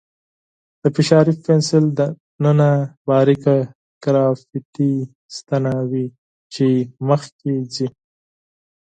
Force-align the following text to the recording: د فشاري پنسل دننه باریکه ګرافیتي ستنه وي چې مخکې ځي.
د 0.81 0.83
فشاري 0.95 1.33
پنسل 1.45 1.85
دننه 1.97 2.69
باریکه 3.07 3.55
ګرافیتي 4.03 4.93
ستنه 5.37 5.73
وي 5.89 6.05
چې 6.53 6.67
مخکې 7.07 7.53
ځي. 7.73 7.87